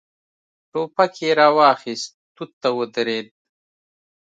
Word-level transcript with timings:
ټوپک 0.71 1.13
يې 1.23 1.31
را 1.39 1.47
واخيست، 1.57 2.11
توت 2.35 2.51
ته 2.61 2.69
ودرېد. 2.77 3.27